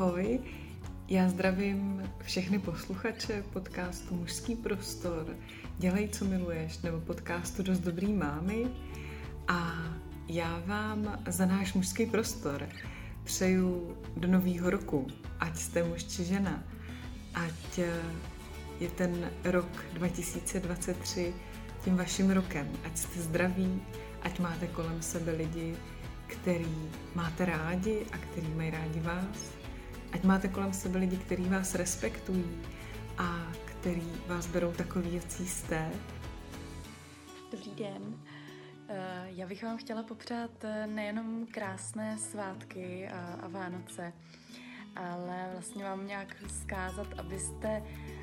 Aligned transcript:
Ahoj, 0.00 0.40
já 1.08 1.28
zdravím 1.28 2.10
všechny 2.22 2.58
posluchače 2.58 3.44
podcastu 3.52 4.14
Mužský 4.14 4.56
prostor, 4.56 5.36
Dělej, 5.78 6.08
co 6.08 6.24
miluješ, 6.24 6.78
nebo 6.78 7.00
podcastu 7.00 7.62
Dost 7.62 7.80
dobrý 7.80 8.12
mámy. 8.12 8.66
A 9.48 9.72
já 10.28 10.62
vám 10.66 11.18
za 11.28 11.46
náš 11.46 11.72
mužský 11.72 12.06
prostor 12.06 12.68
přeju 13.24 13.96
do 14.16 14.28
nového 14.28 14.70
roku, 14.70 15.06
ať 15.40 15.56
jste 15.56 15.82
muž 15.82 16.04
či 16.04 16.24
žena, 16.24 16.64
ať 17.34 17.80
je 18.80 18.88
ten 18.88 19.30
rok 19.44 19.84
2023 19.92 21.34
tím 21.84 21.96
vaším 21.96 22.30
rokem, 22.30 22.68
ať 22.84 22.98
jste 22.98 23.20
zdraví, 23.20 23.82
ať 24.22 24.38
máte 24.38 24.66
kolem 24.66 25.02
sebe 25.02 25.32
lidi, 25.32 25.76
který 26.26 26.88
máte 27.14 27.44
rádi 27.44 28.06
a 28.12 28.18
který 28.18 28.48
mají 28.48 28.70
rádi 28.70 29.00
vás. 29.00 29.59
Ať 30.12 30.24
máte 30.24 30.48
kolem 30.48 30.72
sebe 30.72 30.98
lidi, 30.98 31.16
kteří 31.16 31.44
vás 31.44 31.74
respektují 31.74 32.44
a 33.18 33.52
který 33.64 34.12
vás 34.26 34.46
berou 34.46 34.72
takový, 34.72 35.14
jak 35.14 35.30
jste. 35.30 35.90
Dobrý 37.50 37.70
den. 37.74 38.02
Eh, 38.88 39.26
já 39.26 39.46
bych 39.46 39.62
vám 39.62 39.76
chtěla 39.76 40.02
popřát 40.02 40.50
eh, 40.64 40.86
nejenom 40.86 41.46
krásné 41.46 42.18
svátky 42.18 43.08
a, 43.08 43.38
a 43.42 43.48
Vánoce, 43.48 44.12
ale 44.96 45.48
vlastně 45.52 45.84
vám 45.84 46.06
nějak 46.06 46.36
zkázat, 46.62 47.06
abyste 47.18 47.82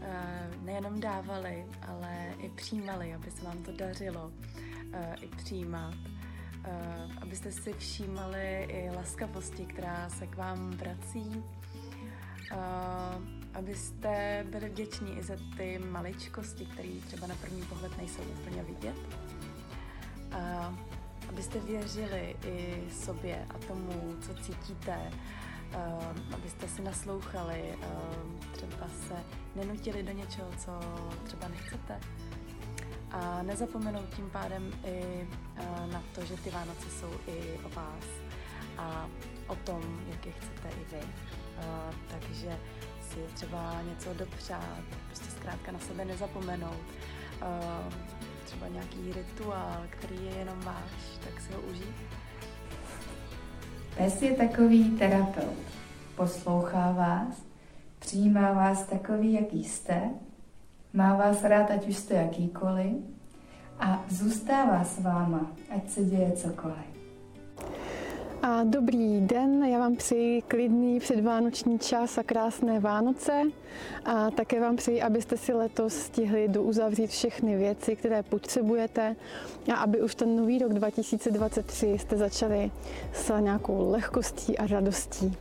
eh, 0.00 0.50
nejenom 0.62 1.00
dávali, 1.00 1.66
ale 1.88 2.34
i 2.38 2.48
přijímali, 2.48 3.14
aby 3.14 3.30
se 3.30 3.44
vám 3.44 3.62
to 3.62 3.72
dařilo 3.72 4.32
i 5.20 5.26
přijímat 5.26 5.94
abyste 7.22 7.52
si 7.52 7.72
všímali 7.72 8.66
i 8.68 8.90
laskavosti, 8.90 9.66
která 9.66 10.08
se 10.10 10.26
k 10.26 10.36
vám 10.36 10.70
vrací, 10.70 11.44
abyste 13.54 14.44
byli 14.50 14.68
vděční 14.68 15.18
i 15.18 15.22
za 15.22 15.34
ty 15.56 15.78
maličkosti, 15.78 16.66
které 16.66 16.88
třeba 17.06 17.26
na 17.26 17.34
první 17.34 17.62
pohled 17.62 17.96
nejsou 17.96 18.22
úplně 18.22 18.62
vidět. 18.62 18.96
A 20.32 20.74
abyste 21.28 21.60
věřili 21.60 22.36
i 22.46 22.84
sobě 22.92 23.46
a 23.50 23.58
tomu, 23.58 24.16
co 24.20 24.34
cítíte, 24.34 25.12
eh, 25.72 26.34
abyste 26.34 26.68
si 26.68 26.82
naslouchali, 26.82 27.78
třeba 28.52 28.88
se 29.08 29.14
nenutili 29.56 30.02
do 30.02 30.12
něčeho, 30.12 30.48
co 30.58 30.80
třeba 31.24 31.48
nechcete, 31.48 32.00
a 33.10 33.42
nezapomenout 33.42 34.08
tím 34.16 34.30
pádem 34.30 34.72
i 34.86 35.26
na 35.92 36.02
to, 36.14 36.24
že 36.24 36.36
ty 36.36 36.50
Vánoce 36.50 36.90
jsou 36.90 37.10
i 37.26 37.58
o 37.64 37.68
vás 37.68 38.04
a 38.78 39.08
o 39.46 39.56
tom, 39.56 40.00
jak 40.10 40.26
je 40.26 40.32
chcete 40.32 40.68
i 40.68 40.94
vy. 40.94 41.00
Takže 42.10 42.58
si 43.00 43.16
třeba 43.34 43.82
něco 43.88 44.14
dopřát, 44.14 44.82
prostě 45.06 45.30
zkrátka 45.30 45.72
na 45.72 45.78
sebe 45.78 46.04
nezapomenout. 46.04 46.80
Třeba 48.44 48.68
nějaký 48.68 49.12
rituál, 49.12 49.82
který 49.90 50.24
je 50.24 50.34
jenom 50.38 50.60
váš, 50.60 50.92
tak 51.24 51.40
si 51.40 51.52
ho 51.52 51.60
užít. 51.60 51.96
Pes 53.96 54.22
je 54.22 54.36
takový 54.36 54.90
terapeut. 54.90 55.58
Poslouchá 56.16 56.92
vás, 56.92 57.42
přijímá 57.98 58.52
vás 58.52 58.82
takový, 58.82 59.32
jaký 59.32 59.64
jste 59.64 60.10
má 60.92 61.16
vás 61.16 61.44
rád, 61.44 61.70
ať 61.70 61.88
už 61.88 61.96
jste 61.96 62.14
jakýkoliv 62.14 62.92
a 63.80 64.04
zůstává 64.08 64.84
s 64.84 64.98
váma, 64.98 65.50
ať 65.76 65.90
se 65.90 66.04
děje 66.04 66.32
cokoliv. 66.32 66.97
A 68.42 68.64
dobrý 68.64 69.20
den, 69.20 69.64
já 69.64 69.78
vám 69.78 69.96
přeji 69.96 70.42
klidný 70.42 71.00
předvánoční 71.00 71.78
čas 71.78 72.18
a 72.18 72.22
krásné 72.22 72.80
Vánoce. 72.80 73.42
A 74.04 74.30
také 74.30 74.60
vám 74.60 74.76
přeji, 74.76 75.02
abyste 75.02 75.36
si 75.36 75.52
letos 75.52 75.94
stihli 75.94 76.48
do 76.48 76.62
uzavřít 76.62 77.10
všechny 77.10 77.56
věci, 77.56 77.96
které 77.96 78.22
potřebujete 78.22 79.16
a 79.72 79.76
aby 79.76 80.02
už 80.02 80.14
ten 80.14 80.36
nový 80.36 80.58
rok 80.58 80.74
2023 80.74 81.86
jste 81.98 82.16
začali 82.16 82.70
s 83.12 83.40
nějakou 83.40 83.90
lehkostí 83.90 84.58
a 84.58 84.66
radostí. 84.66 85.36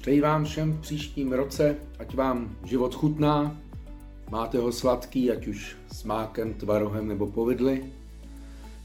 Přeji 0.00 0.20
vám 0.20 0.44
všem 0.44 0.72
v 0.72 0.80
příštím 0.80 1.32
roce, 1.32 1.76
ať 1.98 2.14
vám 2.14 2.56
život 2.64 2.94
chutná, 2.94 3.56
máte 4.30 4.58
ho 4.58 4.72
sladký, 4.72 5.30
ať 5.30 5.46
už 5.46 5.76
s 5.92 6.04
mákem, 6.04 6.54
tvarohem 6.54 7.08
nebo 7.08 7.26
povidly. 7.26 7.92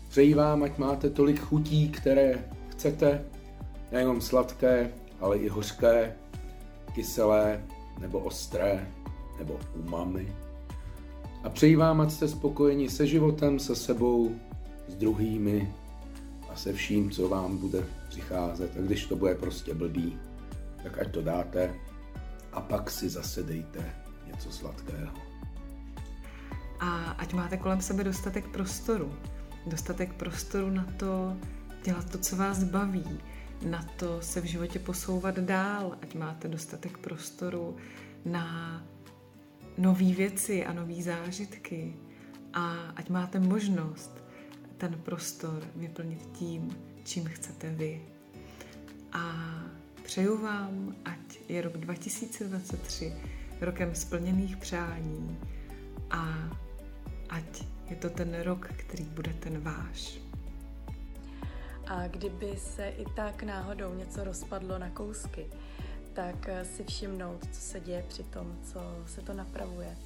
Přeji 0.10 0.34
vám, 0.34 0.64
ať 0.64 0.78
máte 0.78 1.10
tolik 1.10 1.40
chutí, 1.40 1.90
které 1.90 2.46
chcete, 2.70 3.26
nejenom 3.92 4.22
sladké, 4.22 4.92
ale 5.20 5.38
i 5.38 5.50
hořké, 5.50 6.16
kyselé 6.94 7.64
nebo 8.00 8.20
ostré 8.20 8.88
nebo 9.40 9.60
umami. 9.76 10.36
A 11.44 11.50
přeji 11.50 11.76
vám, 11.76 12.02
ať 12.02 12.12
jste 12.12 12.28
spokojeni 12.28 12.90
se 12.90 13.08
životem, 13.08 13.60
se 13.60 13.76
sebou, 13.76 14.36
s 14.88 14.96
druhými 14.96 15.74
a 16.50 16.56
se 16.56 16.74
vším, 16.74 17.12
co 17.12 17.30
vám 17.30 17.58
bude 17.58 17.84
přicházet. 18.10 18.72
A 18.78 18.82
když 18.82 19.06
to 19.06 19.16
bude 19.16 19.36
prostě 19.36 19.74
blbý, 19.74 20.18
tak 20.84 21.00
ať 21.00 21.12
to 21.12 21.22
dáte 21.22 21.74
a 22.54 22.62
pak 22.62 22.92
si 22.92 23.10
zase 23.10 23.44
dejte 23.44 23.94
něco 24.28 24.52
sladkého. 24.52 25.14
A 26.80 27.12
ať 27.12 27.34
máte 27.34 27.58
kolem 27.58 27.82
sebe 27.82 28.04
dostatek 28.04 28.48
prostoru. 28.48 29.14
Dostatek 29.66 30.14
prostoru 30.14 30.70
na 30.70 30.88
to 30.98 31.38
dělat 31.84 32.10
to, 32.10 32.18
co 32.18 32.36
vás 32.36 32.64
baví, 32.64 33.20
na 33.66 33.84
to 33.98 34.22
se 34.22 34.42
v 34.42 34.46
životě 34.46 34.80
posouvat 34.80 35.40
dál, 35.40 35.98
ať 36.02 36.16
máte 36.16 36.48
dostatek 36.48 36.98
prostoru 36.98 37.76
na 38.26 38.84
nové 39.78 40.14
věci 40.14 40.66
a 40.66 40.74
nové 40.74 41.02
zážitky 41.02 41.96
a 42.54 42.74
ať 42.96 43.10
máte 43.10 43.40
možnost 43.40 44.12
ten 44.78 45.00
prostor 45.04 45.64
vyplnit 45.76 46.30
tím, 46.34 46.78
čím 47.04 47.26
chcete 47.26 47.70
vy. 47.70 48.02
A 49.12 49.34
Přeju 50.08 50.38
vám, 50.38 50.96
ať 51.06 51.40
je 51.50 51.62
rok 51.62 51.78
2023 51.78 53.14
rokem 53.62 53.96
splněných 53.96 54.58
přání 54.58 55.38
a 56.12 56.50
ať 57.30 57.64
je 57.90 57.96
to 57.96 58.10
ten 58.10 58.42
rok, 58.42 58.68
který 58.68 59.04
bude 59.04 59.34
ten 59.34 59.62
váš. 59.62 60.20
A 61.88 62.08
kdyby 62.08 62.58
se 62.58 62.90
i 62.90 63.06
tak 63.16 63.44
náhodou 63.44 63.94
něco 63.94 64.24
rozpadlo 64.24 64.80
na 64.80 64.90
kousky, 64.90 65.48
tak 66.14 66.50
si 66.64 66.84
všimnout, 66.84 67.48
co 67.52 67.62
se 67.62 67.80
děje 67.80 68.06
při 68.08 68.24
tom, 68.24 68.58
co 68.64 68.80
se 69.08 69.22
to 69.22 69.34
napravuje, 69.34 69.98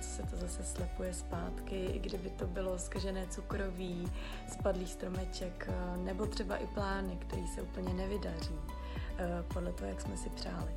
co 0.00 0.08
se 0.08 0.22
to 0.22 0.36
zase 0.36 0.64
slepuje 0.64 1.14
zpátky, 1.14 1.84
i 1.84 1.98
kdyby 1.98 2.30
to 2.30 2.46
bylo 2.46 2.78
skažené 2.78 3.26
cukroví, 3.26 4.12
spadlý 4.52 4.86
stromeček, 4.86 5.70
nebo 6.04 6.26
třeba 6.26 6.56
i 6.56 6.66
plány, 6.66 7.18
který 7.20 7.46
se 7.46 7.62
úplně 7.62 7.94
nevydaří 7.94 8.54
Eh, 9.18 9.44
podle 9.54 9.72
toho, 9.72 9.88
jak 9.90 10.00
jsme 10.00 10.16
si 10.16 10.30
přáli. 10.30 10.72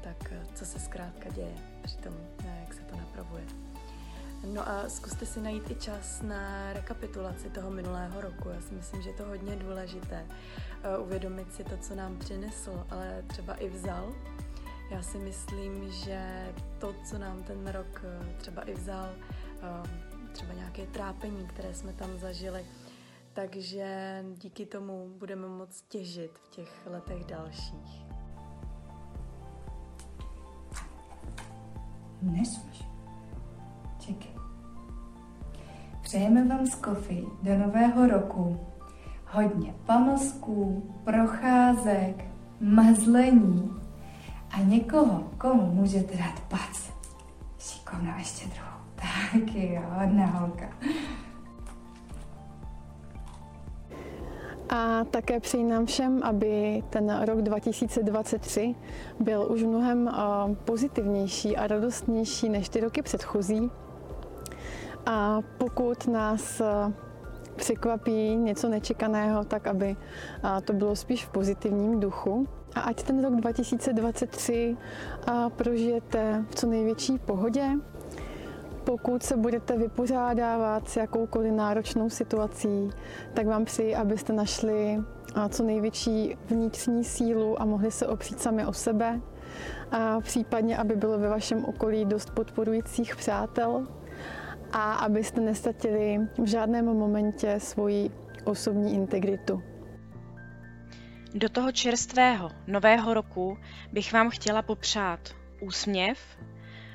Tak 0.00 0.32
eh, 0.32 0.46
co 0.54 0.66
se 0.66 0.78
zkrátka 0.78 1.28
děje 1.28 1.54
při 1.82 1.96
tom, 1.96 2.14
eh, 2.44 2.58
jak 2.60 2.74
se 2.74 2.80
to 2.80 2.96
napravuje. 2.96 3.44
No 4.58 4.68
a 4.68 4.88
zkuste 4.88 5.26
si 5.26 5.40
najít 5.40 5.70
i 5.70 5.74
čas 5.74 6.22
na 6.22 6.72
rekapitulaci 6.72 7.50
toho 7.50 7.70
minulého 7.70 8.20
roku. 8.20 8.48
Já 8.48 8.60
si 8.60 8.74
myslím, 8.74 9.02
že 9.02 9.10
je 9.10 9.16
to 9.16 9.24
hodně 9.24 9.56
důležité. 9.56 10.26
Uvědomit 10.98 11.54
si 11.54 11.64
to, 11.64 11.76
co 11.76 11.94
nám 11.94 12.18
přinesl, 12.18 12.86
ale 12.90 13.22
třeba 13.26 13.54
i 13.54 13.68
vzal. 13.68 14.12
Já 14.90 15.02
si 15.02 15.18
myslím, 15.18 15.90
že 15.92 16.52
to, 16.78 16.94
co 17.04 17.18
nám 17.18 17.42
ten 17.42 17.66
rok 17.66 18.04
třeba 18.36 18.62
i 18.62 18.74
vzal, 18.74 19.14
třeba 20.32 20.52
nějaké 20.54 20.86
trápení, 20.86 21.46
které 21.46 21.74
jsme 21.74 21.92
tam 21.92 22.18
zažili, 22.18 22.66
takže 23.32 24.24
díky 24.36 24.66
tomu 24.66 25.08
budeme 25.18 25.48
moct 25.48 25.84
těžit 25.88 26.38
v 26.38 26.48
těch 26.48 26.86
letech 26.86 27.24
dalších. 27.24 28.06
Nesmíš. 32.22 32.87
Přejeme 36.08 36.44
vám 36.44 36.66
z 36.66 36.74
Kofy 36.74 37.24
do 37.42 37.58
nového 37.58 38.06
roku 38.06 38.60
hodně 39.26 39.74
pamlsků, 39.86 40.90
procházek, 41.04 42.24
mazlení 42.60 43.70
a 44.50 44.60
někoho, 44.60 45.30
komu 45.38 45.66
můžete 45.66 46.16
dát 46.16 46.40
pac. 46.48 46.90
Šikovná 47.58 48.18
ještě 48.18 48.46
druhou. 48.46 48.78
Taky 49.44 49.74
jo, 49.74 49.82
hodná 50.00 50.26
holka. 50.26 50.68
A 54.68 55.04
také 55.04 55.40
přeji 55.40 55.64
nám 55.64 55.86
všem, 55.86 56.22
aby 56.22 56.82
ten 56.90 57.20
rok 57.20 57.42
2023 57.42 58.74
byl 59.20 59.48
už 59.50 59.62
mnohem 59.62 60.08
eh, 60.08 60.54
pozitivnější 60.64 61.56
a 61.56 61.66
radostnější 61.66 62.48
než 62.48 62.68
ty 62.68 62.80
roky 62.80 63.02
předchozí. 63.02 63.70
A 65.06 65.40
pokud 65.58 66.06
nás 66.08 66.60
eh, 66.60 66.92
překvapí 67.56 68.36
něco 68.36 68.68
nečekaného, 68.68 69.44
tak 69.44 69.66
aby 69.66 69.96
to 70.64 70.72
bylo 70.72 70.96
spíš 70.96 71.24
v 71.26 71.28
pozitivním 71.28 72.00
duchu. 72.00 72.46
A 72.74 72.80
ať 72.80 73.02
ten 73.02 73.24
rok 73.24 73.34
2023 73.34 74.76
prožijete 75.56 76.44
v 76.50 76.54
co 76.54 76.66
největší 76.66 77.18
pohodě, 77.18 77.70
pokud 78.84 79.22
se 79.22 79.36
budete 79.36 79.76
vypořádávat 79.76 80.88
s 80.88 80.96
jakoukoliv 80.96 81.52
náročnou 81.52 82.10
situací, 82.10 82.90
tak 83.34 83.46
vám 83.46 83.64
přeji, 83.64 83.94
abyste 83.94 84.32
našli 84.32 85.00
co 85.48 85.62
největší 85.62 86.36
vnitřní 86.46 87.04
sílu 87.04 87.62
a 87.62 87.64
mohli 87.64 87.90
se 87.90 88.06
opřít 88.06 88.40
sami 88.40 88.66
o 88.66 88.72
sebe. 88.72 89.20
A 89.90 90.20
případně, 90.20 90.76
aby 90.76 90.96
bylo 90.96 91.18
ve 91.18 91.28
vašem 91.28 91.64
okolí 91.64 92.04
dost 92.04 92.30
podporujících 92.30 93.16
přátel 93.16 93.86
a 94.72 94.92
abyste 94.94 95.40
nestratili 95.40 96.18
v 96.38 96.46
žádném 96.46 96.84
momentě 96.84 97.60
svoji 97.60 98.10
osobní 98.44 98.94
integritu. 98.94 99.62
Do 101.34 101.48
toho 101.48 101.72
čerstvého 101.72 102.50
nového 102.66 103.14
roku 103.14 103.58
bych 103.92 104.12
vám 104.12 104.30
chtěla 104.30 104.62
popřát 104.62 105.20
úsměv, 105.60 106.18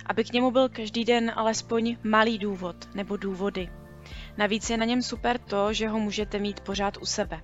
aby 0.06 0.24
k 0.24 0.34
němu 0.34 0.52
byl 0.52 0.70
každý 0.70 1.06
den 1.06 1.32
alespoň 1.36 1.98
malý 2.04 2.38
důvod 2.38 2.96
nebo 2.96 3.18
důvody. 3.18 3.70
Navíc 4.38 4.70
je 4.70 4.78
na 4.78 4.86
něm 4.86 5.02
super 5.02 5.40
to, 5.40 5.74
že 5.74 5.88
ho 5.88 6.00
můžete 6.00 6.40
mít 6.40 6.60
pořád 6.60 6.98
u 6.98 7.06
sebe. 7.06 7.42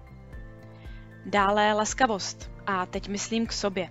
Dále 1.25 1.73
laskavost 1.73 2.51
a 2.65 2.85
teď 2.85 3.07
myslím 3.07 3.47
k 3.47 3.51
sobě. 3.51 3.89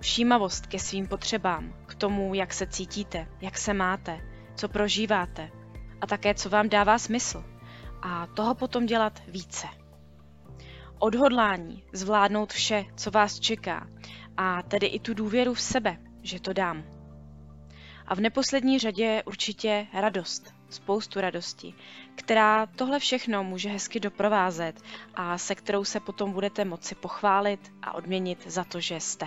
Všímavost 0.00 0.66
ke 0.66 0.78
svým 0.78 1.06
potřebám, 1.06 1.74
k 1.86 1.94
tomu, 1.94 2.34
jak 2.34 2.54
se 2.54 2.66
cítíte, 2.66 3.26
jak 3.40 3.58
se 3.58 3.74
máte, 3.74 4.20
co 4.54 4.68
prožíváte 4.68 5.50
a 6.00 6.06
také, 6.06 6.34
co 6.34 6.50
vám 6.50 6.68
dává 6.68 6.98
smysl. 6.98 7.44
A 8.02 8.26
toho 8.26 8.54
potom 8.54 8.86
dělat 8.86 9.22
více. 9.28 9.66
Odhodlání 10.98 11.84
zvládnout 11.92 12.52
vše, 12.52 12.84
co 12.96 13.10
vás 13.10 13.40
čeká, 13.40 13.86
a 14.36 14.62
tedy 14.62 14.86
i 14.86 15.00
tu 15.00 15.14
důvěru 15.14 15.54
v 15.54 15.60
sebe, 15.60 15.96
že 16.22 16.40
to 16.40 16.52
dám. 16.52 16.84
A 18.06 18.14
v 18.14 18.20
neposlední 18.20 18.78
řadě 18.78 19.22
určitě 19.26 19.86
radost, 19.92 20.54
spoustu 20.70 21.20
radosti, 21.20 21.74
která 22.14 22.66
tohle 22.66 22.98
všechno 22.98 23.44
může 23.44 23.68
hezky 23.68 24.00
doprovázet 24.00 24.82
a 25.14 25.38
se 25.38 25.54
kterou 25.54 25.84
se 25.84 26.00
potom 26.00 26.32
budete 26.32 26.64
moci 26.64 26.94
pochválit 26.94 27.72
a 27.82 27.94
odměnit 27.94 28.44
za 28.46 28.64
to, 28.64 28.80
že 28.80 29.00
jste. 29.00 29.26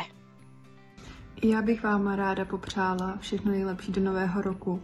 Já 1.43 1.61
bych 1.61 1.83
vám 1.83 2.07
ráda 2.07 2.45
popřála 2.45 3.17
všechno 3.19 3.51
nejlepší 3.51 3.91
do 3.91 4.01
nového 4.01 4.41
roku. 4.41 4.81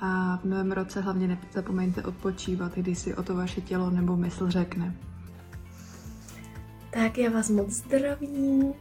A 0.00 0.36
v 0.36 0.44
novém 0.44 0.72
roce 0.72 1.00
hlavně 1.00 1.28
nezapomeňte 1.28 2.02
odpočívat, 2.02 2.74
když 2.74 2.98
si 2.98 3.14
o 3.14 3.22
to 3.22 3.34
vaše 3.34 3.60
tělo 3.60 3.90
nebo 3.90 4.16
mysl 4.16 4.50
řekne. 4.50 4.96
Tak 6.90 7.18
já 7.18 7.30
vás 7.30 7.50
moc 7.50 7.70
zdravím. 7.70 8.72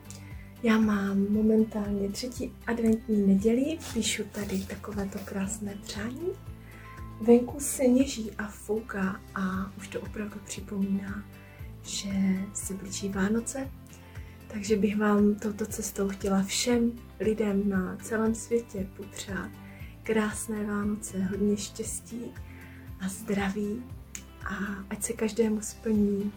Já 0.64 0.78
mám 0.78 1.26
momentálně 1.30 2.10
třetí 2.10 2.54
adventní 2.68 3.28
neděli, 3.28 3.78
píšu 3.94 4.24
tady 4.32 4.60
takovéto 4.60 5.20
krásné 5.26 5.76
přání. 5.84 6.28
Venku 7.22 7.60
se 7.60 7.84
něží 7.84 8.32
a 8.32 8.48
fouká 8.48 9.20
a 9.36 9.72
už 9.78 9.88
to 9.88 10.02
opravdu 10.02 10.40
připomíná, 10.46 11.24
že 11.84 12.10
se 12.54 12.74
blíží 12.74 13.10
Vánoce, 13.10 13.70
takže 14.48 14.76
bych 14.76 14.98
vám 14.98 15.36
touto 15.36 15.66
cestou 15.66 16.10
chtěla 16.10 16.44
všem 16.44 16.92
lidem 17.20 17.70
na 17.70 17.98
celém 18.02 18.36
světě 18.36 18.88
popřát 18.98 19.50
krásné 20.14 20.66
Vánoce, 20.66 21.24
hodně 21.24 21.58
štěstí 21.58 22.34
a 23.00 23.08
zdraví 23.08 23.84
a 24.46 24.56
ať 24.90 25.04
se 25.04 25.14
každému 25.14 25.62
splní 25.62 26.32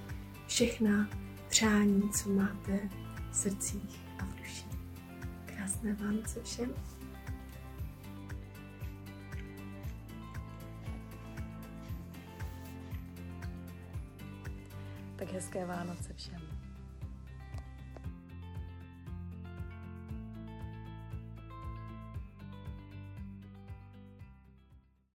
všechna 0.47 1.09
přání, 1.49 2.11
co 2.11 2.29
máte 2.29 2.89
v 3.31 3.37
srdcích 3.37 4.01
a 4.19 4.25
v 4.25 4.35
duši. 4.35 4.65
Krásné 5.47 5.95
Vánoce 5.95 6.43
všem. 6.43 6.75
Tak 15.17 15.33
hezké 15.33 15.67
Vánoce 15.67 16.15
všem. 16.17 16.42